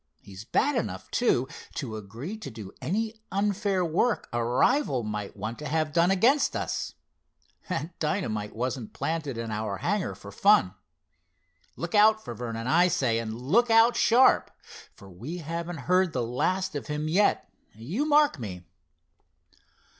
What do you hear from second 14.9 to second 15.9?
for we haven't